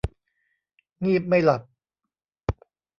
[1.05, 1.61] งีบไม่หลับ